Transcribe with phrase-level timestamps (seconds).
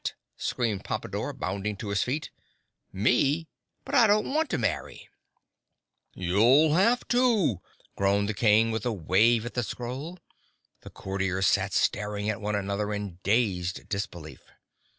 [0.35, 2.31] screamed Pompadore, bounding to his feet.
[2.91, 3.47] "Me?
[3.85, 5.07] But I don't want to marry!"
[6.15, 7.61] "You'll have to,"
[7.95, 10.17] groaned the King, with a wave at the scroll.
[10.79, 14.41] The Courtiers sat staring at one another in dazed disbelief.